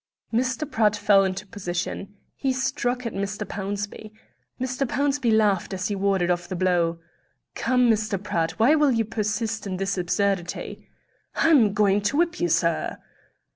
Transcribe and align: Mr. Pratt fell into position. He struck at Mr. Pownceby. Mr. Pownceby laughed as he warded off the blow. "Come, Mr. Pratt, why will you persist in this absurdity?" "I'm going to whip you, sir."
Mr. 0.33 0.65
Pratt 0.67 0.95
fell 0.95 1.23
into 1.23 1.45
position. 1.45 2.15
He 2.35 2.53
struck 2.53 3.05
at 3.05 3.13
Mr. 3.13 3.45
Pownceby. 3.45 4.11
Mr. 4.59 4.87
Pownceby 4.87 5.31
laughed 5.31 5.75
as 5.75 5.89
he 5.89 5.95
warded 5.95 6.31
off 6.31 6.47
the 6.47 6.55
blow. 6.55 6.97
"Come, 7.53 7.87
Mr. 7.87 8.17
Pratt, 8.17 8.53
why 8.57 8.73
will 8.73 8.91
you 8.93 9.05
persist 9.05 9.67
in 9.67 9.77
this 9.77 9.99
absurdity?" 9.99 10.89
"I'm 11.35 11.73
going 11.73 12.01
to 12.01 12.17
whip 12.17 12.39
you, 12.39 12.49
sir." 12.49 12.97